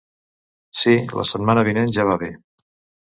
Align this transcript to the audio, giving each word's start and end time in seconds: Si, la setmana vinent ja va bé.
Si, 0.79 0.95
la 1.19 1.25
setmana 1.33 1.65
vinent 1.69 1.93
ja 1.99 2.07
va 2.09 2.17
bé. 2.25 2.31